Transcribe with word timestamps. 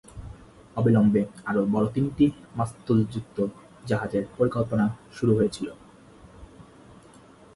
অবিলম্বে 0.77 1.21
আরও 1.45 1.61
বড় 1.73 1.87
তিনটি 1.95 2.25
মাস্তুলযুক্ত 2.57 3.37
জাহাজের 3.85 4.23
পরিকল্পনা 4.37 4.85
শুরু 5.13 5.31
হয়েছিল। 5.35 5.67